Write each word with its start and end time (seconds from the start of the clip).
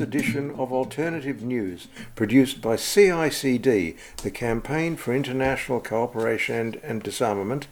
edition 0.00 0.50
of 0.52 0.72
Alternative 0.72 1.42
News, 1.42 1.88
produced 2.14 2.60
by 2.60 2.76
CICD, 2.76 3.96
the 4.22 4.30
Campaign 4.30 4.96
for 4.96 5.14
International 5.14 5.80
Cooperation 5.80 6.80
and 6.82 7.02
Disarmament, 7.02 7.68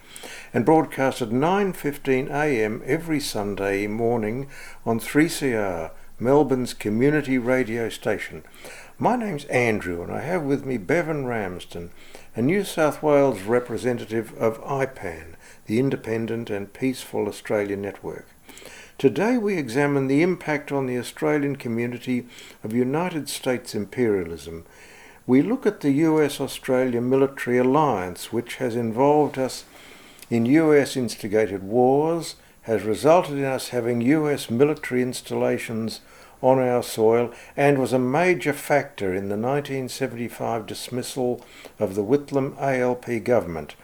and 0.53 0.65
broadcast 0.65 1.23
at 1.23 1.31
9:15 1.31 2.31
a.m. 2.31 2.83
every 2.85 3.21
Sunday 3.21 3.87
morning 3.87 4.49
on 4.85 5.01
3CR, 5.01 5.91
Melbourne's 6.19 6.75
community 6.75 7.39
radio 7.39 7.89
station. 7.89 8.43
My 8.99 9.17
name's 9.17 9.45
Andrew, 9.47 10.03
and 10.03 10.11
I 10.11 10.21
have 10.21 10.43
with 10.43 10.65
me 10.65 10.79
Bevan 10.79 11.27
Ramsden, 11.27 11.91
a 12.35 12.41
New 12.41 12.65
South 12.65 13.03
Wales 13.03 13.43
representative 13.43 14.33
of 14.39 14.59
IPAN, 14.65 15.35
the 15.67 15.79
Independent 15.79 16.49
and 16.49 16.73
Peaceful 16.73 17.29
Australia 17.29 17.77
Network. 17.77 18.27
Today 18.99 19.37
we 19.37 19.59
examine 19.59 20.07
the 20.07 20.23
impact 20.23 20.73
on 20.73 20.87
the 20.87 20.97
Australian 20.97 21.57
community 21.57 22.27
of 22.65 22.73
United 22.73 23.29
States 23.29 23.75
imperialism. 23.75 24.65
We 25.27 25.43
look 25.43 25.67
at 25.67 25.83
the 25.83 25.91
US 25.91 26.41
Australia 26.41 27.03
military 27.03 27.59
alliance, 27.59 28.33
which 28.33 28.57
has 28.57 28.75
involved 28.75 29.39
us 29.39 29.65
in 30.31 30.47
US 30.47 30.97
instigated 30.97 31.63
wars, 31.63 32.37
has 32.63 32.85
resulted 32.85 33.37
in 33.37 33.45
us 33.45 33.69
having 33.69 34.01
US 34.01 34.49
military 34.49 35.03
installations 35.03 36.01
on 36.41 36.59
our 36.59 36.83
soil, 36.83 37.31
and 37.55 37.79
was 37.79 37.93
a 37.93 37.99
major 37.99 38.55
factor 38.55 39.09
in 39.13 39.29
the 39.29 39.37
1975 39.37 40.65
dismissal 40.65 41.45
of 41.79 41.97
the 41.97 42.05
Whitlam 42.05 42.57
ALP 42.59 43.23
government. 43.25 43.75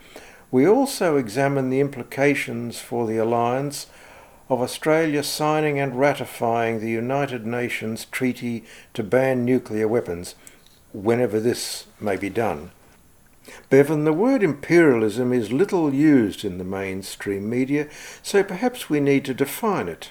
We 0.50 0.66
also 0.66 1.18
examine 1.18 1.68
the 1.68 1.80
implications 1.80 2.80
for 2.80 3.06
the 3.06 3.18
alliance 3.18 3.88
of 4.53 4.61
Australia 4.61 5.22
signing 5.22 5.78
and 5.78 5.98
ratifying 5.98 6.78
the 6.78 6.91
United 6.91 7.47
Nations 7.47 8.05
Treaty 8.05 8.64
to 8.92 9.03
ban 9.03 9.47
nuclear 9.47 9.89
weapons, 9.89 10.34
whenever 10.92 11.41
this 11.41 11.86
may 11.98 12.17
be 12.17 12.28
done. 12.28 12.70
Bevan, 13.70 14.05
the 14.05 14.12
word 14.12 14.42
imperialism 14.42 15.33
is 15.33 15.50
little 15.50 15.94
used 15.94 16.44
in 16.44 16.59
the 16.59 16.64
mainstream 16.64 17.48
media, 17.48 17.89
so 18.22 18.44
perhaps 18.44 18.91
we 18.91 19.00
need 19.00 19.25
to 19.25 19.33
define 19.33 19.89
it. 19.89 20.11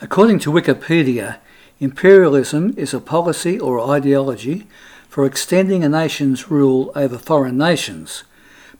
According 0.00 0.40
to 0.40 0.52
Wikipedia, 0.52 1.38
imperialism 1.78 2.74
is 2.76 2.92
a 2.92 3.00
policy 3.00 3.60
or 3.60 3.80
ideology 3.88 4.66
for 5.08 5.24
extending 5.24 5.84
a 5.84 5.88
nation's 5.88 6.50
rule 6.50 6.90
over 6.96 7.16
foreign 7.16 7.58
nations 7.58 8.24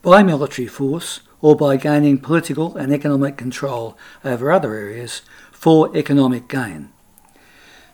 by 0.02 0.24
military 0.24 0.67
force 0.67 1.20
or 1.42 1.54
by 1.54 1.76
gaining 1.76 2.16
political 2.16 2.74
and 2.76 2.92
economic 2.92 3.36
control 3.36 3.98
over 4.24 4.50
other 4.50 4.74
areas 4.74 5.20
for 5.50 5.94
economic 5.94 6.48
gain. 6.48 6.88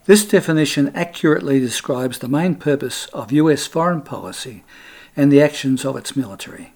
This 0.04 0.24
definition 0.24 0.92
accurately 0.94 1.58
describes 1.58 2.18
the 2.18 2.28
main 2.28 2.54
purpose 2.54 3.06
of 3.06 3.32
US 3.32 3.66
foreign 3.66 4.02
policy 4.02 4.64
and 5.16 5.32
the 5.32 5.42
actions 5.42 5.84
of 5.84 5.96
its 5.96 6.14
military. 6.14 6.72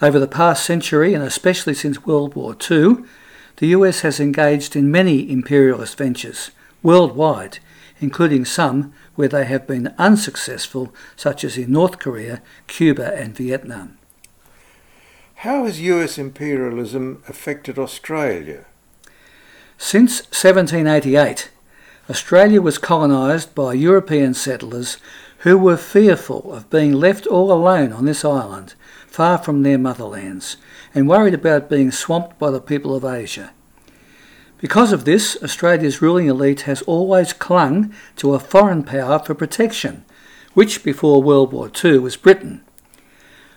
Over 0.00 0.18
the 0.18 0.26
past 0.26 0.64
century, 0.64 1.14
and 1.14 1.22
especially 1.22 1.74
since 1.74 2.04
World 2.04 2.34
War 2.34 2.56
II, 2.70 3.04
the 3.56 3.68
US 3.68 4.00
has 4.00 4.20
engaged 4.20 4.76
in 4.76 4.90
many 4.90 5.30
imperialist 5.30 5.96
ventures 5.98 6.50
worldwide, 6.82 7.58
including 8.00 8.44
some 8.44 8.92
where 9.14 9.28
they 9.28 9.44
have 9.44 9.66
been 9.66 9.94
unsuccessful, 9.96 10.92
such 11.16 11.44
as 11.44 11.56
in 11.56 11.72
North 11.72 11.98
Korea, 11.98 12.42
Cuba, 12.66 13.14
and 13.16 13.34
Vietnam. 13.36 13.98
How 15.40 15.66
has 15.66 15.82
US 15.82 16.16
imperialism 16.16 17.22
affected 17.28 17.78
Australia? 17.78 18.64
Since 19.76 20.22
1788, 20.22 21.50
Australia 22.08 22.62
was 22.62 22.78
colonised 22.78 23.54
by 23.54 23.74
European 23.74 24.32
settlers 24.32 24.96
who 25.40 25.58
were 25.58 25.76
fearful 25.76 26.54
of 26.54 26.70
being 26.70 26.94
left 26.94 27.26
all 27.26 27.52
alone 27.52 27.92
on 27.92 28.06
this 28.06 28.24
island, 28.24 28.74
far 29.06 29.36
from 29.36 29.62
their 29.62 29.76
motherlands, 29.76 30.56
and 30.94 31.06
worried 31.06 31.34
about 31.34 31.68
being 31.68 31.92
swamped 31.92 32.38
by 32.38 32.50
the 32.50 32.58
people 32.58 32.96
of 32.96 33.04
Asia. 33.04 33.52
Because 34.58 34.90
of 34.90 35.04
this, 35.04 35.36
Australia's 35.42 36.00
ruling 36.00 36.28
elite 36.28 36.62
has 36.62 36.80
always 36.82 37.34
clung 37.34 37.92
to 38.16 38.32
a 38.32 38.40
foreign 38.40 38.82
power 38.82 39.18
for 39.18 39.34
protection, 39.34 40.06
which 40.54 40.82
before 40.82 41.22
World 41.22 41.52
War 41.52 41.70
II 41.84 41.98
was 41.98 42.16
Britain. 42.16 42.62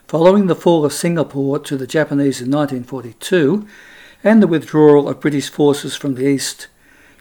Following 0.09 0.47
the 0.47 0.55
fall 0.55 0.85
of 0.85 0.91
Singapore 0.91 1.59
to 1.59 1.77
the 1.77 1.85
Japanese 1.85 2.41
in 2.41 2.49
1942 2.49 3.67
and 4.23 4.41
the 4.41 4.47
withdrawal 4.47 5.07
of 5.07 5.19
British 5.19 5.49
forces 5.49 5.95
from 5.95 6.15
the 6.15 6.25
east, 6.25 6.65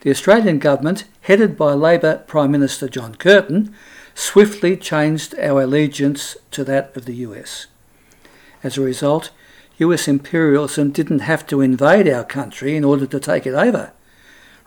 the 0.01 0.09
Australian 0.09 0.59
government, 0.59 1.05
headed 1.21 1.55
by 1.55 1.75
Labor 1.75 2.25
Prime 2.27 2.51
Minister 2.51 2.89
John 2.89 3.15
Curtin, 3.15 3.75
swiftly 4.15 4.75
changed 4.75 5.39
our 5.39 5.61
allegiance 5.61 6.39
to 6.51 6.65
that 6.65 6.97
of 6.97 7.05
the 7.05 7.17
US. 7.17 7.67
As 8.65 8.79
a 8.79 8.81
result, 8.81 9.33
US 9.77 10.09
imperialism 10.09 10.91
didn't 10.91 11.19
have 11.19 11.47
to 11.49 11.61
invade 11.61 12.09
our 12.09 12.25
country 12.25 12.75
in 12.75 12.85
order 12.85 13.05
to 13.05 13.21
take 13.21 13.47
it 13.47 13.53
over. 13.53 13.93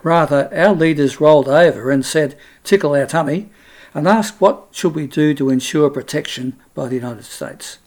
Rather, 0.04 0.48
our 0.54 0.76
leaders 0.76 1.20
rolled 1.20 1.50
over 1.50 1.90
and 1.90 2.06
said, 2.06 2.38
tickle 2.64 2.94
our 2.94 3.08
tummy, 3.08 3.50
and 3.96 4.08
asked 4.08 4.40
what 4.40 4.68
should 4.70 4.94
we 4.94 5.08
do 5.08 5.34
to 5.34 5.50
ensure 5.50 5.90
protection 5.90 6.56
by 6.76 6.88
the 6.88 6.98
United 6.98 7.26
States. 7.26 7.80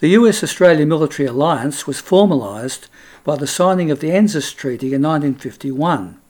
The 0.00 0.10
US 0.10 0.44
Australia 0.44 0.86
military 0.86 1.26
alliance 1.26 1.84
was 1.84 2.00
formalised 2.00 2.86
by 3.24 3.34
the 3.34 3.48
signing 3.48 3.90
of 3.90 3.98
the 3.98 4.12
ANZUS 4.12 4.52
Treaty 4.52 4.94
in 4.94 5.02
1951. 5.02 6.20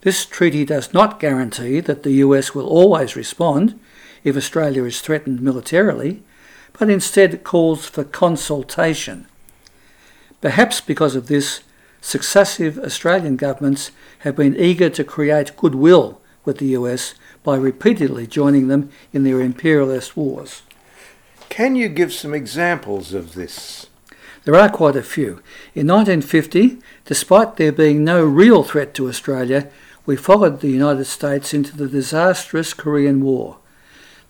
This 0.00 0.26
treaty 0.26 0.64
does 0.64 0.92
not 0.92 1.20
guarantee 1.20 1.78
that 1.78 2.02
the 2.02 2.14
US 2.24 2.52
will 2.52 2.66
always 2.66 3.14
respond 3.14 3.78
if 4.24 4.36
Australia 4.36 4.82
is 4.82 5.00
threatened 5.00 5.40
militarily, 5.40 6.24
but 6.76 6.90
instead 6.90 7.44
calls 7.44 7.86
for 7.86 8.02
consultation. 8.02 9.26
Perhaps 10.40 10.80
because 10.80 11.14
of 11.14 11.28
this, 11.28 11.62
successive 12.00 12.76
Australian 12.78 13.36
governments 13.36 13.92
have 14.20 14.34
been 14.34 14.56
eager 14.56 14.90
to 14.90 15.04
create 15.04 15.56
goodwill 15.56 16.20
with 16.44 16.58
the 16.58 16.74
US 16.78 17.14
by 17.44 17.56
repeatedly 17.56 18.26
joining 18.26 18.66
them 18.66 18.90
in 19.12 19.22
their 19.22 19.40
imperialist 19.40 20.16
wars. 20.16 20.62
Can 21.50 21.74
you 21.74 21.88
give 21.88 22.12
some 22.12 22.32
examples 22.32 23.12
of 23.12 23.34
this? 23.34 23.88
There 24.44 24.54
are 24.54 24.70
quite 24.70 24.94
a 24.94 25.02
few. 25.02 25.42
In 25.74 25.88
1950, 25.88 26.78
despite 27.04 27.56
there 27.56 27.72
being 27.72 28.04
no 28.04 28.24
real 28.24 28.62
threat 28.62 28.94
to 28.94 29.08
Australia, 29.08 29.68
we 30.06 30.16
followed 30.16 30.60
the 30.60 30.70
United 30.70 31.04
States 31.06 31.52
into 31.52 31.76
the 31.76 31.88
disastrous 31.88 32.72
Korean 32.72 33.20
War. 33.20 33.58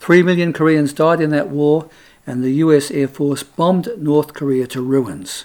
Three 0.00 0.22
million 0.22 0.54
Koreans 0.54 0.94
died 0.94 1.20
in 1.20 1.28
that 1.30 1.50
war, 1.50 1.90
and 2.26 2.42
the 2.42 2.54
US 2.64 2.90
Air 2.90 3.06
Force 3.06 3.42
bombed 3.42 3.90
North 3.98 4.32
Korea 4.32 4.66
to 4.68 4.80
ruins. 4.80 5.44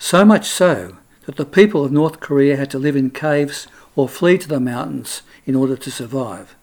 So 0.00 0.24
much 0.24 0.48
so 0.48 0.96
that 1.26 1.36
the 1.36 1.46
people 1.46 1.84
of 1.84 1.92
North 1.92 2.18
Korea 2.18 2.56
had 2.56 2.70
to 2.72 2.78
live 2.78 2.96
in 2.96 3.10
caves 3.10 3.68
or 3.94 4.08
flee 4.08 4.36
to 4.38 4.48
the 4.48 4.60
mountains 4.60 5.22
in 5.46 5.54
order 5.54 5.76
to 5.76 5.90
survive. 5.92 6.56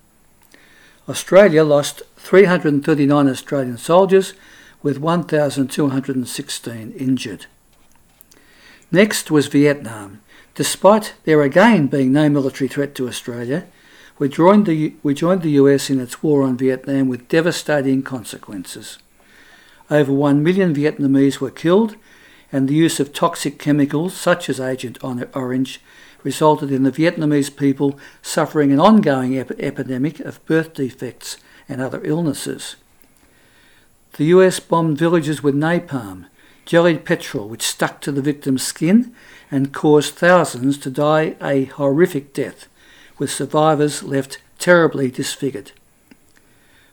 Australia 1.08 1.64
lost 1.64 2.02
339 2.26 3.30
Australian 3.30 3.78
soldiers 3.78 4.34
with 4.82 4.98
1,216 4.98 6.92
injured. 6.94 7.46
Next 8.92 9.30
was 9.30 9.46
Vietnam. 9.46 10.24
Despite 10.56 11.14
there 11.26 11.44
again 11.44 11.86
being 11.86 12.12
no 12.12 12.28
military 12.28 12.68
threat 12.68 12.96
to 12.96 13.08
Australia, 13.08 13.68
we 14.18 14.28
joined, 14.28 14.66
the, 14.66 14.96
we 15.04 15.14
joined 15.14 15.44
the 15.44 15.52
US 15.52 15.92
in 15.92 16.00
its 16.00 16.24
war 16.24 16.42
on 16.42 16.58
Vietnam 16.58 17.08
with 17.08 17.28
devastating 17.28 18.02
consequences. 18.02 18.98
Over 19.92 20.12
1 20.12 20.42
million 20.42 20.74
Vietnamese 20.74 21.40
were 21.40 21.52
killed, 21.52 21.96
and 22.52 22.68
the 22.68 22.74
use 22.74 23.00
of 23.00 23.14
toxic 23.14 23.60
chemicals 23.60 24.16
such 24.16 24.50
as 24.50 24.60
Agent 24.60 24.98
Orange 25.04 25.80
resulted 26.24 26.72
in 26.72 26.82
the 26.82 26.92
Vietnamese 26.92 27.56
people 27.56 28.00
suffering 28.24 28.72
an 28.72 28.80
ongoing 28.80 29.38
ep- 29.38 29.52
epidemic 29.60 30.20
of 30.22 30.44
birth 30.48 30.74
defects 30.74 31.38
and 31.68 31.82
other 31.82 32.02
illnesses. 32.04 32.76
The 34.14 34.26
US 34.26 34.60
bombed 34.60 34.98
villages 34.98 35.44
with 35.44 35.56
napalm, 35.56 36.26
jellied 36.66 37.06
petrol 37.06 37.48
which 37.48 37.64
stuck 37.64 38.02
to 38.02 38.12
the 38.12 38.22
victim's 38.22 38.64
skin 38.64 39.14
and 39.52 39.74
caused 39.74 40.16
thousands 40.16 40.78
to 40.80 40.90
die 40.90 41.36
a 41.42 41.66
horrific 41.66 42.34
death, 42.34 42.68
with 43.18 43.32
survivors 43.32 44.04
left 44.04 44.40
terribly 44.58 45.12
disfigured. 45.12 45.72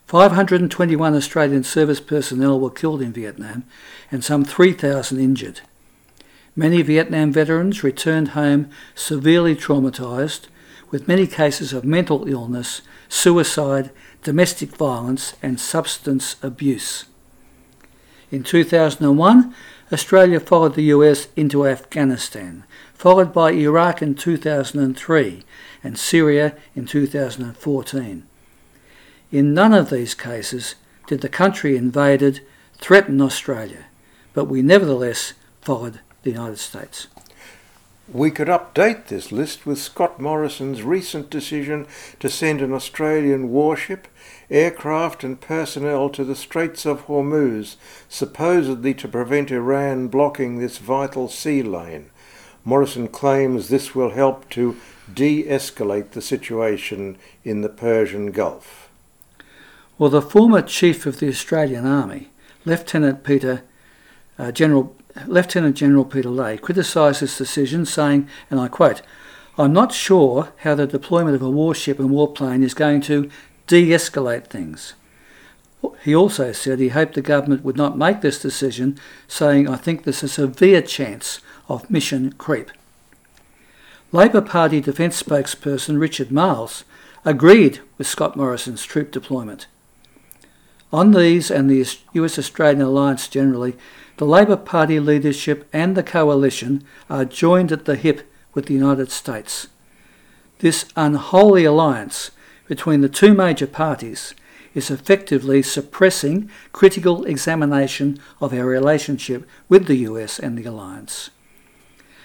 521 0.06 1.14
Australian 1.14 1.64
service 1.64 2.00
personnel 2.00 2.60
were 2.60 2.70
killed 2.70 3.00
in 3.00 3.12
Vietnam 3.12 3.64
and 4.10 4.22
some 4.22 4.44
3,000 4.44 5.18
injured. 5.18 5.60
Many 6.54 6.82
Vietnam 6.82 7.32
veterans 7.32 7.82
returned 7.82 8.28
home 8.28 8.68
severely 8.94 9.56
traumatised, 9.56 10.48
with 10.90 11.08
many 11.08 11.26
cases 11.26 11.72
of 11.72 11.86
mental 11.86 12.28
illness, 12.28 12.82
suicide, 13.08 13.90
domestic 14.22 14.76
violence, 14.76 15.34
and 15.42 15.60
substance 15.60 16.36
abuse. 16.42 17.06
In 18.30 18.42
2001, 18.42 19.54
Australia 19.92 20.40
followed 20.40 20.74
the 20.74 20.84
US 20.84 21.28
into 21.36 21.66
Afghanistan, 21.66 22.64
followed 22.94 23.32
by 23.32 23.52
Iraq 23.52 24.00
in 24.00 24.14
2003 24.14 25.42
and 25.84 25.98
Syria 25.98 26.56
in 26.74 26.86
2014. 26.86 28.26
In 29.30 29.54
none 29.54 29.74
of 29.74 29.90
these 29.90 30.14
cases 30.14 30.76
did 31.06 31.20
the 31.20 31.28
country 31.28 31.76
invaded 31.76 32.40
threaten 32.78 33.20
Australia, 33.20 33.86
but 34.32 34.44
we 34.44 34.62
nevertheless 34.62 35.34
followed 35.60 36.00
the 36.22 36.30
United 36.30 36.58
States. 36.58 37.08
We 38.08 38.30
could 38.30 38.48
update 38.48 39.06
this 39.06 39.30
list 39.30 39.64
with 39.64 39.78
Scott 39.78 40.18
Morrison's 40.18 40.82
recent 40.82 41.30
decision 41.30 41.86
to 42.18 42.28
send 42.28 42.60
an 42.60 42.72
Australian 42.72 43.50
warship, 43.50 44.08
aircraft, 44.50 45.22
and 45.22 45.40
personnel 45.40 46.10
to 46.10 46.24
the 46.24 46.34
Straits 46.34 46.84
of 46.84 47.06
Hormuz, 47.06 47.76
supposedly 48.08 48.92
to 48.94 49.06
prevent 49.06 49.52
Iran 49.52 50.08
blocking 50.08 50.58
this 50.58 50.78
vital 50.78 51.28
sea 51.28 51.62
lane. 51.62 52.10
Morrison 52.64 53.08
claims 53.08 53.68
this 53.68 53.94
will 53.94 54.10
help 54.10 54.48
to 54.50 54.76
de 55.12 55.44
escalate 55.44 56.10
the 56.10 56.22
situation 56.22 57.16
in 57.44 57.60
the 57.60 57.68
Persian 57.68 58.32
Gulf. 58.32 58.88
Well, 59.96 60.10
the 60.10 60.22
former 60.22 60.62
chief 60.62 61.06
of 61.06 61.20
the 61.20 61.28
Australian 61.28 61.86
Army, 61.86 62.30
Lieutenant 62.64 63.22
Peter 63.22 63.62
uh, 64.38 64.50
General 64.50 64.94
Lieutenant 65.26 65.76
General 65.76 66.04
Peter 66.04 66.30
Leahy 66.30 66.58
criticised 66.58 67.20
this 67.20 67.36
decision, 67.36 67.84
saying, 67.84 68.28
and 68.50 68.58
I 68.58 68.68
quote, 68.68 69.02
I'm 69.58 69.72
not 69.72 69.92
sure 69.92 70.52
how 70.58 70.74
the 70.74 70.86
deployment 70.86 71.34
of 71.34 71.42
a 71.42 71.50
warship 71.50 71.98
and 71.98 72.10
warplane 72.10 72.62
is 72.62 72.74
going 72.74 73.02
to 73.02 73.30
de 73.66 73.90
escalate 73.90 74.46
things. 74.46 74.94
He 76.02 76.14
also 76.14 76.52
said 76.52 76.78
he 76.78 76.88
hoped 76.88 77.14
the 77.14 77.22
government 77.22 77.64
would 77.64 77.76
not 77.76 77.98
make 77.98 78.20
this 78.20 78.40
decision, 78.40 78.98
saying, 79.28 79.68
I 79.68 79.76
think 79.76 80.04
there's 80.04 80.22
a 80.22 80.28
severe 80.28 80.80
chance 80.80 81.40
of 81.68 81.90
mission 81.90 82.32
creep. 82.34 82.70
Labor 84.12 84.40
Party 84.40 84.80
Defence 84.80 85.22
spokesperson 85.22 85.98
Richard 85.98 86.30
Marles 86.30 86.84
agreed 87.24 87.80
with 87.98 88.06
Scott 88.06 88.36
Morrison's 88.36 88.84
troop 88.84 89.10
deployment. 89.10 89.66
On 90.92 91.12
these 91.12 91.50
and 91.50 91.70
the 91.70 91.86
US 92.12 92.38
Australian 92.38 92.82
alliance 92.82 93.26
generally, 93.26 93.76
the 94.16 94.26
Labor 94.26 94.56
Party 94.56 95.00
leadership 95.00 95.68
and 95.72 95.96
the 95.96 96.02
coalition 96.02 96.84
are 97.08 97.24
joined 97.24 97.72
at 97.72 97.84
the 97.84 97.96
hip 97.96 98.30
with 98.54 98.66
the 98.66 98.74
United 98.74 99.10
States. 99.10 99.68
This 100.58 100.84
unholy 100.96 101.64
alliance 101.64 102.30
between 102.68 103.00
the 103.00 103.08
two 103.08 103.34
major 103.34 103.66
parties 103.66 104.34
is 104.74 104.90
effectively 104.90 105.62
suppressing 105.62 106.50
critical 106.72 107.24
examination 107.24 108.18
of 108.40 108.52
our 108.52 108.66
relationship 108.66 109.48
with 109.68 109.86
the 109.86 109.96
US 109.96 110.38
and 110.38 110.56
the 110.56 110.64
alliance. 110.64 111.30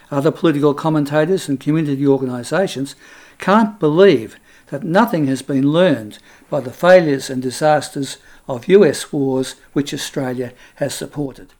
Other 0.09 0.31
political 0.31 0.73
commentators 0.73 1.49
and 1.49 1.59
community 1.59 2.07
organisations 2.07 2.95
can't 3.37 3.79
believe 3.79 4.37
that 4.67 4.83
nothing 4.83 5.27
has 5.27 5.41
been 5.41 5.71
learned 5.71 6.19
by 6.49 6.59
the 6.61 6.71
failures 6.71 7.29
and 7.29 7.41
disasters 7.41 8.17
of 8.47 8.67
US 8.67 9.11
wars 9.11 9.55
which 9.73 9.93
Australia 9.93 10.53
has 10.75 10.93
supported. 10.93 11.53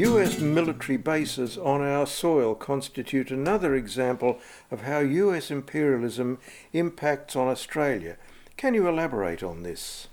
US 0.00 0.40
military 0.40 0.96
bases 0.96 1.58
on 1.58 1.82
our 1.82 2.06
soil 2.06 2.54
constitute 2.54 3.30
another 3.30 3.74
example 3.74 4.38
of 4.70 4.82
how 4.82 5.00
US 5.00 5.50
imperialism 5.50 6.38
impacts 6.72 7.36
on 7.36 7.48
Australia. 7.48 8.16
Can 8.56 8.74
you 8.74 8.88
elaborate 8.88 9.42
on 9.42 9.62
this? 9.62 10.08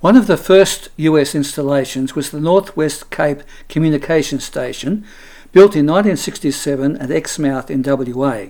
One 0.00 0.16
of 0.16 0.26
the 0.26 0.36
first 0.36 0.88
US 0.96 1.34
installations 1.34 2.14
was 2.14 2.30
the 2.30 2.40
Northwest 2.40 3.10
Cape 3.10 3.42
Communication 3.68 4.40
Station, 4.40 5.04
built 5.52 5.74
in 5.74 5.86
1967 5.86 6.96
at 6.98 7.10
Exmouth 7.10 7.70
in 7.70 7.82
WA. 7.82 8.46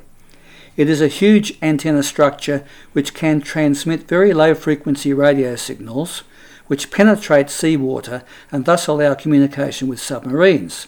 It 0.79 0.89
is 0.89 1.01
a 1.01 1.09
huge 1.09 1.59
antenna 1.61 2.05
structure 2.05 2.65
which 2.93 3.13
can 3.13 3.41
transmit 3.41 4.07
very 4.07 4.33
low 4.33 4.55
frequency 4.55 5.13
radio 5.13 5.57
signals 5.57 6.23
which 6.69 6.93
penetrate 6.93 7.51
seawater 7.51 8.23
and 8.53 8.65
thus 8.65 8.87
allow 8.87 9.15
communication 9.15 9.89
with 9.89 9.99
submarines, 9.99 10.87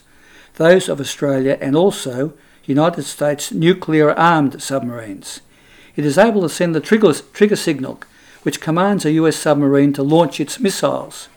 those 0.54 0.88
of 0.88 1.00
Australia 1.00 1.58
and 1.60 1.74
also 1.74 2.34
United 2.66 3.02
States 3.02 3.50
nuclear 3.50 4.12
armed 4.12 4.62
submarines. 4.62 5.40
It 5.96 6.06
is 6.06 6.16
able 6.16 6.42
to 6.42 6.48
send 6.48 6.72
the 6.72 6.80
trigger, 6.80 7.12
trigger 7.12 7.56
signal 7.56 8.00
which 8.44 8.60
commands 8.60 9.04
a 9.04 9.10
US 9.12 9.34
submarine 9.34 9.92
to 9.94 10.04
launch 10.04 10.38
its 10.38 10.60
missiles. 10.60 11.28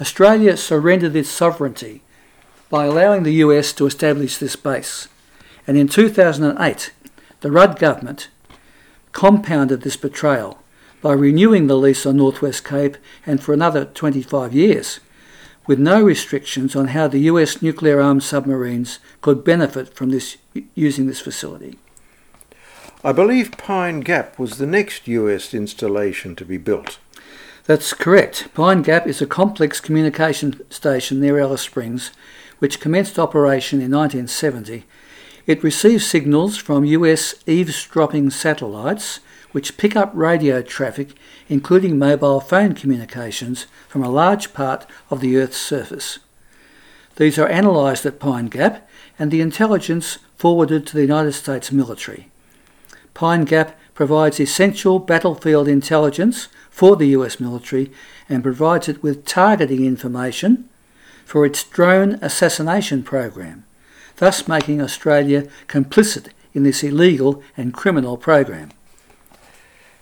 Australia 0.00 0.56
surrendered 0.56 1.16
its 1.16 1.28
sovereignty 1.28 2.02
by 2.70 2.84
allowing 2.84 3.24
the 3.24 3.42
US 3.42 3.72
to 3.72 3.86
establish 3.86 4.38
this 4.38 4.54
base. 4.54 5.08
And 5.66 5.76
in 5.76 5.88
2008, 5.88 6.92
the 7.44 7.52
Rudd 7.52 7.78
government 7.78 8.28
compounded 9.12 9.82
this 9.82 9.98
betrayal 9.98 10.62
by 11.02 11.12
renewing 11.12 11.66
the 11.66 11.76
lease 11.76 12.06
on 12.06 12.16
Northwest 12.16 12.64
Cape 12.64 12.96
and 13.26 13.38
for 13.42 13.52
another 13.52 13.84
25 13.84 14.54
years, 14.54 15.00
with 15.66 15.78
no 15.78 16.02
restrictions 16.02 16.74
on 16.74 16.88
how 16.88 17.06
the 17.06 17.18
US 17.30 17.60
nuclear 17.60 18.00
armed 18.00 18.22
submarines 18.22 18.98
could 19.20 19.44
benefit 19.44 19.92
from 19.92 20.08
this 20.08 20.38
using 20.74 21.06
this 21.06 21.20
facility. 21.20 21.78
I 23.04 23.12
believe 23.12 23.58
Pine 23.58 24.00
Gap 24.00 24.38
was 24.38 24.56
the 24.56 24.66
next 24.66 25.06
US 25.06 25.52
installation 25.52 26.34
to 26.36 26.46
be 26.46 26.56
built. 26.56 26.98
That's 27.64 27.92
correct. 27.92 28.48
Pine 28.54 28.80
Gap 28.80 29.06
is 29.06 29.20
a 29.20 29.26
complex 29.26 29.80
communication 29.80 30.62
station 30.70 31.20
near 31.20 31.38
Alice 31.38 31.60
Springs, 31.60 32.10
which 32.58 32.80
commenced 32.80 33.18
operation 33.18 33.82
in 33.82 33.90
1970 33.90 34.84
it 35.46 35.62
receives 35.62 36.06
signals 36.06 36.56
from 36.56 36.84
US 36.84 37.34
eavesdropping 37.46 38.30
satellites, 38.30 39.20
which 39.52 39.76
pick 39.76 39.94
up 39.94 40.10
radio 40.14 40.62
traffic, 40.62 41.10
including 41.48 41.98
mobile 41.98 42.40
phone 42.40 42.72
communications, 42.72 43.66
from 43.88 44.02
a 44.02 44.10
large 44.10 44.54
part 44.54 44.86
of 45.10 45.20
the 45.20 45.36
Earth's 45.36 45.58
surface. 45.58 46.18
These 47.16 47.38
are 47.38 47.46
analysed 47.46 48.06
at 48.06 48.18
Pine 48.18 48.46
Gap 48.46 48.88
and 49.18 49.30
the 49.30 49.40
intelligence 49.40 50.18
forwarded 50.36 50.86
to 50.86 50.94
the 50.94 51.02
United 51.02 51.32
States 51.32 51.70
military. 51.70 52.30
Pine 53.12 53.44
Gap 53.44 53.78
provides 53.94 54.40
essential 54.40 54.98
battlefield 54.98 55.68
intelligence 55.68 56.48
for 56.70 56.96
the 56.96 57.06
US 57.08 57.38
military 57.38 57.92
and 58.28 58.42
provides 58.42 58.88
it 58.88 59.02
with 59.02 59.24
targeting 59.24 59.84
information 59.84 60.68
for 61.24 61.46
its 61.46 61.62
drone 61.62 62.14
assassination 62.20 63.02
program 63.04 63.63
thus 64.16 64.48
making 64.48 64.80
Australia 64.80 65.48
complicit 65.66 66.28
in 66.52 66.62
this 66.62 66.82
illegal 66.82 67.42
and 67.56 67.74
criminal 67.74 68.16
program. 68.16 68.70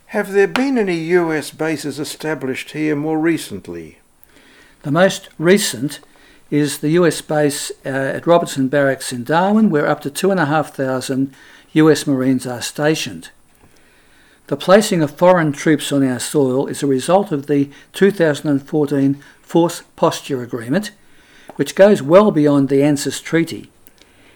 Have 0.07 0.33
there 0.33 0.49
been 0.49 0.77
any 0.77 0.99
US 1.17 1.51
bases 1.51 1.99
established 1.99 2.73
here 2.73 2.95
more 2.95 3.19
recently? 3.19 3.99
The 4.83 4.91
most 4.91 5.31
recent 5.39 6.01
is 6.51 6.79
the 6.79 6.91
US 6.91 7.23
base 7.23 7.73
uh, 7.87 7.89
at 7.89 8.27
Robertson 8.27 8.69
Barracks 8.69 9.11
in 9.11 9.25
Darwin, 9.25 9.71
where 9.71 9.89
up 9.89 10.03
to 10.03 10.11
2,500 10.11 11.31
US 11.73 12.07
Marines 12.07 12.47
are 12.47 12.61
stationed. 12.61 13.31
The 14.49 14.57
placing 14.57 15.01
of 15.01 15.17
foreign 15.17 15.53
troops 15.53 15.93
on 15.93 16.07
our 16.07 16.19
soil 16.19 16.67
is 16.67 16.83
a 16.83 16.87
result 16.87 17.33
of 17.33 17.47
the 17.47 17.71
2014 17.95 19.23
Force 19.41 19.83
Posture 19.97 20.43
Agreement, 20.43 20.91
which 21.57 21.75
goes 21.75 22.03
well 22.03 22.31
beyond 22.31 22.69
the 22.69 22.83
ANZUS 22.83 23.23
Treaty. 23.23 23.71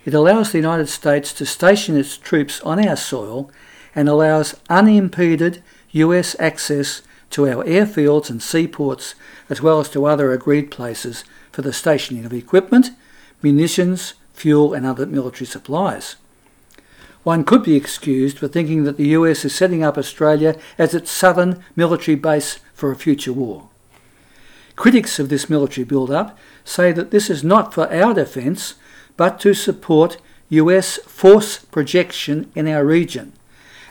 It 0.06 0.14
allows 0.14 0.52
the 0.52 0.58
United 0.58 0.88
States 0.88 1.32
to 1.34 1.44
station 1.44 1.96
its 1.96 2.16
troops 2.16 2.60
on 2.60 2.86
our 2.86 2.94
soil 2.94 3.50
and 3.92 4.08
allows 4.08 4.54
unimpeded 4.70 5.64
US 5.90 6.36
access 6.38 7.02
to 7.30 7.48
our 7.48 7.64
airfields 7.64 8.30
and 8.30 8.40
seaports, 8.40 9.16
as 9.50 9.60
well 9.60 9.80
as 9.80 9.88
to 9.90 10.06
other 10.06 10.30
agreed 10.30 10.70
places 10.70 11.24
for 11.50 11.62
the 11.62 11.72
stationing 11.72 12.24
of 12.24 12.32
equipment, 12.32 12.90
munitions, 13.42 14.14
fuel, 14.32 14.72
and 14.72 14.86
other 14.86 15.06
military 15.06 15.46
supplies. 15.46 16.14
One 17.24 17.42
could 17.42 17.64
be 17.64 17.74
excused 17.74 18.38
for 18.38 18.46
thinking 18.46 18.84
that 18.84 18.98
the 18.98 19.08
US 19.08 19.44
is 19.44 19.56
setting 19.56 19.82
up 19.82 19.98
Australia 19.98 20.56
as 20.78 20.94
its 20.94 21.10
southern 21.10 21.64
military 21.74 22.14
base 22.14 22.60
for 22.74 22.92
a 22.92 22.96
future 22.96 23.32
war. 23.32 23.70
Critics 24.76 25.18
of 25.18 25.30
this 25.30 25.50
military 25.50 25.84
build 25.84 26.12
up 26.12 26.38
say 26.64 26.92
that 26.92 27.10
this 27.10 27.28
is 27.28 27.42
not 27.42 27.74
for 27.74 27.92
our 27.92 28.14
defence 28.14 28.74
but 29.16 29.40
to 29.40 29.54
support 29.54 30.18
US 30.50 30.96
force 30.98 31.58
projection 31.58 32.50
in 32.54 32.68
our 32.68 32.84
region. 32.84 33.32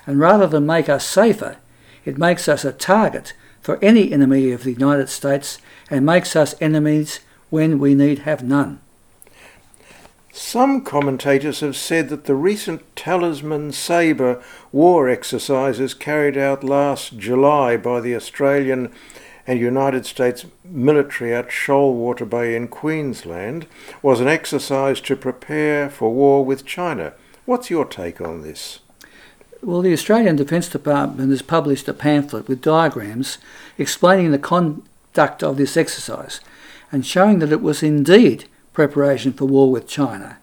And 0.08 0.20
rather 0.20 0.48
than 0.48 0.66
make 0.66 0.88
us 0.88 1.06
safer, 1.06 1.58
it 2.06 2.18
makes 2.18 2.48
us 2.48 2.64
a 2.64 2.72
target 2.72 3.34
for 3.62 3.84
any 3.84 4.12
enemy 4.12 4.52
of 4.52 4.64
the 4.64 4.74
United 4.74 5.10
States 5.10 5.58
and 5.90 6.06
makes 6.06 6.36
us 6.36 6.56
enemies 6.62 7.20
when 7.50 7.80
we 7.80 7.96
need 7.96 8.20
have 8.20 8.44
none. 8.44 8.80
Some 10.32 10.82
commentators 10.82 11.62
have 11.62 11.78
said 11.78 12.10
that 12.10 12.26
the 12.26 12.36
recent 12.36 12.84
Talisman 12.96 13.72
Sabre 13.72 14.44
war 14.74 15.08
exercises 15.08 15.94
carried 15.94 16.38
out 16.38 16.62
last 16.62 17.18
July 17.18 17.78
by 17.78 18.02
the 18.02 18.14
Australian 18.16 18.92
and 19.48 19.60
United 19.60 20.06
States 20.06 20.46
military 20.64 21.34
at 21.34 21.50
Shoalwater 21.50 22.28
Bay 22.28 22.56
in 22.56 22.68
Queensland 22.68 23.68
was 24.02 24.20
an 24.20 24.28
exercise 24.28 25.00
to 25.02 25.16
prepare 25.16 25.90
for 25.90 26.14
war 26.14 26.44
with 26.44 26.66
China. 26.66 27.14
What's 27.46 27.70
your 27.70 27.86
take 27.86 28.20
on 28.20 28.42
this? 28.42 28.80
Well, 29.62 29.82
the 29.82 29.94
Australian 29.94 30.36
Defence 30.36 30.68
Department 30.68 31.30
has 31.30 31.42
published 31.42 31.88
a 31.88 31.94
pamphlet 31.94 32.48
with 32.48 32.62
diagrams 32.62 33.38
explaining 33.78 34.32
the 34.32 34.40
conduct 34.40 35.44
of 35.44 35.58
this 35.58 35.78
exercise 35.78 36.40
and 36.92 37.06
showing 37.06 37.40
that 37.40 37.52
it 37.52 37.62
was 37.62 37.84
indeed 37.84 38.46
preparation 38.74 39.32
for 39.34 39.46
war 39.46 39.72
with 39.72 39.88
China. 39.88 40.38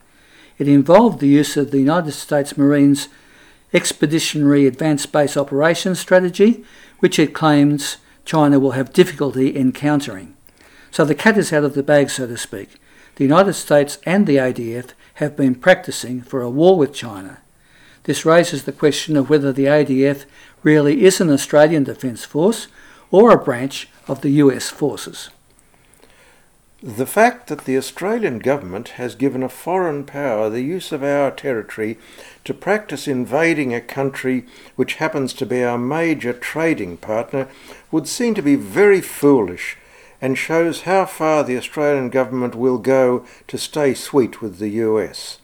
It 0.58 0.68
involved 0.68 1.20
the 1.20 1.28
use 1.28 1.56
of 1.56 1.70
the 1.70 1.78
United 1.78 2.12
States 2.12 2.56
Marines 2.56 3.08
Expeditionary 3.72 4.66
Advanced 4.66 5.12
Base 5.12 5.36
Operations 5.36 5.98
Strategy, 5.98 6.64
which 6.98 7.18
it 7.18 7.34
claims 7.34 7.96
China 8.24 8.58
will 8.58 8.72
have 8.72 8.92
difficulty 8.92 9.56
encountering. 9.56 10.36
So 10.90 11.04
the 11.04 11.14
cat 11.14 11.38
is 11.38 11.52
out 11.52 11.64
of 11.64 11.74
the 11.74 11.82
bag, 11.82 12.10
so 12.10 12.26
to 12.26 12.36
speak. 12.36 12.80
The 13.16 13.24
United 13.24 13.54
States 13.54 13.98
and 14.04 14.26
the 14.26 14.36
ADF 14.36 14.90
have 15.14 15.36
been 15.36 15.54
practicing 15.54 16.22
for 16.22 16.40
a 16.40 16.50
war 16.50 16.76
with 16.76 16.94
China. 16.94 17.40
This 18.04 18.24
raises 18.24 18.64
the 18.64 18.72
question 18.72 19.16
of 19.16 19.30
whether 19.30 19.52
the 19.52 19.66
ADF 19.66 20.24
really 20.62 21.04
is 21.04 21.20
an 21.20 21.30
Australian 21.30 21.84
Defence 21.84 22.24
Force 22.24 22.68
or 23.10 23.30
a 23.30 23.42
branch 23.42 23.88
of 24.08 24.22
the 24.22 24.30
US 24.30 24.70
forces. 24.70 25.30
The 26.84 27.06
fact 27.06 27.46
that 27.46 27.64
the 27.64 27.76
Australian 27.76 28.40
government 28.40 28.88
has 28.98 29.14
given 29.14 29.44
a 29.44 29.48
foreign 29.48 30.02
power 30.02 30.50
the 30.50 30.62
use 30.62 30.90
of 30.90 31.04
our 31.04 31.30
territory 31.30 31.96
to 32.44 32.52
practice 32.52 33.06
invading 33.06 33.72
a 33.72 33.80
country 33.80 34.46
which 34.74 34.94
happens 34.94 35.32
to 35.34 35.46
be 35.46 35.62
our 35.62 35.78
major 35.78 36.32
trading 36.32 36.96
partner 36.96 37.46
would 37.92 38.08
seem 38.08 38.34
to 38.34 38.42
be 38.42 38.56
very 38.56 39.00
foolish 39.00 39.76
and 40.20 40.36
shows 40.36 40.80
how 40.80 41.06
far 41.06 41.44
the 41.44 41.56
Australian 41.56 42.10
government 42.10 42.56
will 42.56 42.78
go 42.78 43.24
to 43.46 43.56
stay 43.56 43.94
sweet 43.94 44.42
with 44.42 44.58
the 44.58 44.70
US. 44.70 45.38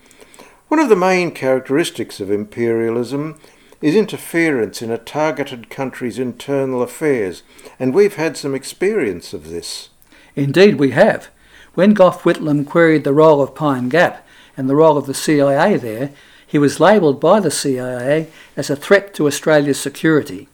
One 0.66 0.80
of 0.80 0.88
the 0.88 0.96
main 0.96 1.30
characteristics 1.30 2.18
of 2.18 2.32
imperialism 2.32 3.38
is 3.80 3.94
interference 3.94 4.82
in 4.82 4.90
a 4.90 4.98
targeted 4.98 5.70
country's 5.70 6.18
internal 6.18 6.82
affairs, 6.82 7.44
and 7.78 7.94
we've 7.94 8.16
had 8.16 8.36
some 8.36 8.56
experience 8.56 9.32
of 9.32 9.50
this. 9.50 9.90
Indeed, 10.38 10.76
we 10.76 10.92
have. 10.92 11.28
When 11.74 11.94
Gough 11.94 12.22
Whitlam 12.22 12.64
queried 12.64 13.04
the 13.04 13.12
role 13.12 13.42
of 13.42 13.54
Pine 13.54 13.88
Gap 13.88 14.26
and 14.56 14.68
the 14.68 14.76
role 14.76 14.96
of 14.96 15.06
the 15.06 15.14
CIA 15.14 15.76
there, 15.76 16.10
he 16.46 16.58
was 16.58 16.80
labelled 16.80 17.20
by 17.20 17.40
the 17.40 17.50
CIA 17.50 18.28
as 18.56 18.70
a 18.70 18.76
threat 18.76 19.14
to 19.14 19.26
Australia's 19.26 19.80
security. 19.80 20.48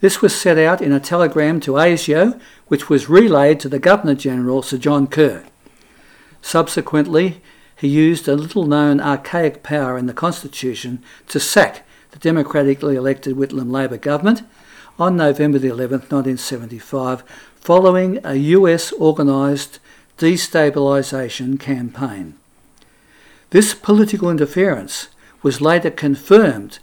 This 0.00 0.20
was 0.20 0.34
set 0.34 0.58
out 0.58 0.80
in 0.80 0.92
a 0.92 0.98
telegram 0.98 1.60
to 1.60 1.72
ASIO, 1.72 2.40
which 2.68 2.88
was 2.88 3.08
relayed 3.08 3.60
to 3.60 3.68
the 3.68 3.78
Governor 3.78 4.14
General 4.14 4.62
Sir 4.62 4.78
John 4.78 5.06
Kerr. 5.06 5.44
Subsequently, 6.40 7.40
he 7.76 7.88
used 7.88 8.26
a 8.26 8.34
little 8.34 8.66
known 8.66 9.00
archaic 9.00 9.62
power 9.62 9.98
in 9.98 10.06
the 10.06 10.14
Constitution 10.14 11.02
to 11.28 11.38
sack 11.38 11.86
the 12.10 12.18
democratically 12.18 12.96
elected 12.96 13.36
Whitlam 13.36 13.70
Labor 13.70 13.98
government 13.98 14.42
on 14.98 15.16
November 15.16 15.58
the 15.58 15.68
11th, 15.68 16.10
1975, 16.10 17.22
following 17.54 18.18
a 18.24 18.34
US 18.34 18.92
organised 18.94 19.78
destabilisation 20.18 21.58
campaign. 21.58 22.34
This 23.50 23.74
political 23.74 24.30
interference 24.30 25.08
was 25.42 25.60
later 25.60 25.90
confirmed 25.90 26.78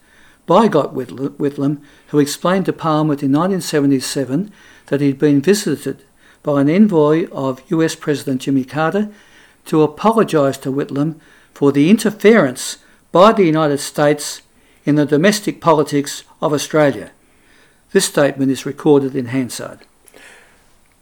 by 0.46 0.68
Gough 0.68 0.94
Whitlam, 0.94 1.82
who 2.08 2.20
explained 2.20 2.66
to 2.66 2.74
Parliament 2.74 3.22
in 3.22 3.32
1977 3.32 4.52
that 4.88 5.02
he'd 5.02 5.20
been 5.20 5.42
visited 5.42 6.04
by 6.42 6.62
an 6.62 6.70
envoy 6.70 7.28
of 7.32 7.62
US 7.72 7.96
President 7.96 8.42
Jimmy 8.42 8.66
Carter 8.66 9.10
to 9.66 9.84
apologise 9.84 10.58
to 10.58 10.72
Whitlam 10.72 11.20
for 11.54 11.72
the 11.72 11.90
interference 11.90 12.78
by 13.12 13.32
the 13.32 13.44
United 13.46 13.80
States 13.80 14.42
in 14.86 14.96
the 14.96 15.06
domestic 15.06 15.62
politics 15.62 16.24
of 16.42 16.54
Australia. 16.54 17.12
This 17.92 18.06
statement 18.06 18.52
is 18.52 18.68
recorded 18.68 19.16
in 19.16 19.28
Hansard. 19.28 19.80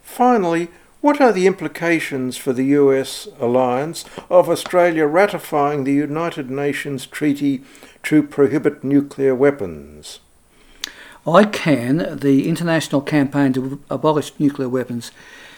Finally, 0.02 0.68
what 1.02 1.20
are 1.20 1.32
the 1.32 1.46
implications 1.46 2.36
for 2.38 2.54
the 2.54 2.64
US 2.64 3.28
alliance 3.38 4.06
of 4.30 4.48
Australia 4.48 5.06
ratifying 5.06 5.84
the 5.84 5.92
United 5.92 6.50
Nations 6.50 7.06
Treaty 7.06 7.62
to 8.04 8.22
prohibit 8.22 8.82
nuclear 8.82 9.34
weapons? 9.34 10.20
ICAN, 11.26 12.20
the 12.20 12.48
international 12.48 13.02
campaign 13.02 13.52
to 13.52 13.82
abolish 13.90 14.32
nuclear 14.38 14.68
weapons, 14.68 15.12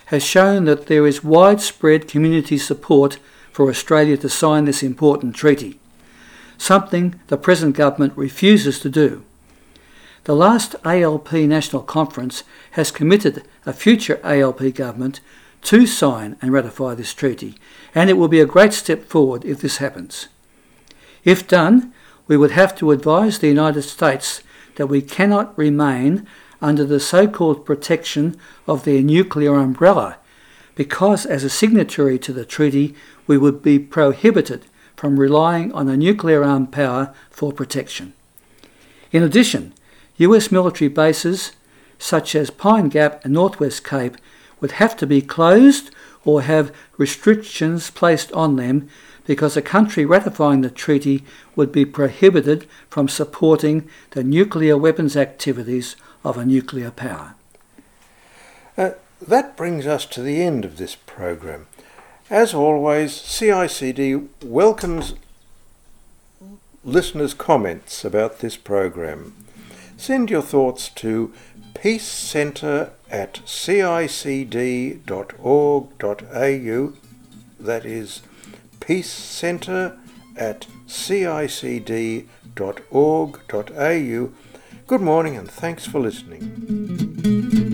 has 0.07 0.25
shown 0.25 0.65
that 0.65 0.89
there 0.89 1.07
is 1.07 1.23
widespread 1.23 2.09
community 2.09 2.59
support 2.59 3.19
for 3.53 3.71
Australia 3.71 4.17
to 4.17 4.29
sign 4.29 4.65
this 4.65 4.83
important 4.83 5.37
treaty, 5.37 5.79
something 6.59 7.21
the 7.29 7.37
present 7.37 7.77
government 7.77 8.13
refuses 8.17 8.81
to 8.81 8.89
do. 8.91 9.25
The 10.25 10.37
last 10.37 10.77
ALP 10.85 11.33
National 11.33 11.83
Conference 11.83 12.45
has 12.73 12.91
committed 12.91 13.43
a 13.65 13.73
future 13.73 14.21
ALP 14.23 14.75
government 14.75 15.21
to 15.63 15.87
sign 15.87 16.37
and 16.43 16.53
ratify 16.53 16.95
this 16.95 17.15
treaty, 17.15 17.55
and 17.95 18.11
it 18.11 18.15
will 18.15 18.29
be 18.29 18.41
a 18.41 18.47
great 18.47 18.75
step 18.75 19.05
forward 19.05 19.45
if 19.45 19.61
this 19.61 19.79
happens. 19.79 20.29
If 21.25 21.49
done, 21.49 21.93
we 22.27 22.37
would 22.37 22.51
have 22.53 22.77
to 22.77 22.91
advise 22.91 23.39
the 23.39 23.49
United 23.49 23.83
States 23.83 24.43
that 24.77 24.89
we 24.89 25.03
cannot 25.03 25.57
remain 25.57 26.27
under 26.61 26.85
the 26.85 27.01
so 27.01 27.27
called 27.27 27.65
protection 27.65 28.37
of 28.67 28.85
their 28.85 29.03
nuclear 29.03 29.55
umbrella, 29.55 30.19
because 30.75 31.25
as 31.25 31.45
a 31.45 31.51
signatory 31.51 32.19
to 32.19 32.33
the 32.33 32.45
treaty, 32.45 32.95
we 33.27 33.39
would 33.39 33.63
be 33.63 33.79
prohibited 33.79 34.67
from 34.97 35.19
relying 35.19 35.73
on 35.73 35.89
a 35.89 35.97
nuclear 35.97 36.45
armed 36.45 36.73
power 36.73 37.15
for 37.31 37.53
protection. 37.53 38.13
In 39.13 39.23
addition, 39.23 39.73
US 40.21 40.53
military 40.53 40.89
bases 40.89 41.53
such 41.99 42.35
as 42.35 42.51
Pine 42.51 42.89
Gap 42.89 43.25
and 43.25 43.35
Northwest 43.35 43.85
Cape 43.85 44.17
would 44.61 44.73
have 44.73 44.97
to 44.97 45.07
be 45.07 45.23
closed 45.23 45.91
or 46.25 46.43
have 46.43 46.75
restrictions 46.97 47.91
placed 47.91 48.33
on 48.33 48.57
them 48.57 48.89
because 49.27 49.57
a 49.57 49.63
country 49.63 50.05
ratifying 50.05 50.61
the 50.61 50.71
treaty 50.71 51.25
would 51.57 51.71
be 51.71 51.85
prohibited 51.85 52.67
from 52.89 53.09
supporting 53.09 53.89
the 54.11 54.25
nuclear 54.25 54.77
weapons 54.77 55.17
activities 55.17 55.97
of 56.25 56.37
a 56.37 56.45
nuclear 56.45 56.91
power. 56.91 57.35
Uh, 58.77 58.91
that 59.21 59.57
brings 59.57 59.87
us 59.87 60.07
to 60.07 60.23
the 60.23 60.43
end 60.43 60.65
of 60.65 60.79
this 60.79 60.97
program. 60.97 61.67
As 62.29 62.55
always, 62.55 63.13
CICD 63.13 64.29
welcomes 64.43 65.15
listeners' 66.85 67.35
comments 67.35 68.05
about 68.05 68.39
this 68.39 68.57
program. 68.57 69.35
Send 70.01 70.31
your 70.31 70.41
thoughts 70.41 70.89
to 70.89 71.31
Peace 71.75 72.07
Centre 72.07 72.93
at 73.11 73.35
cicd.org.au. 73.45 75.03
That 77.61 77.85
is 77.85 78.23
Peace 78.81 79.11
Centre 79.11 79.99
at 80.39 80.67
cicd.org.au. 80.87 82.29
Good 84.87 85.01
morning 85.03 85.37
and 85.37 85.51
thanks 85.51 85.85
for 85.87 86.01
listening. 86.01 87.70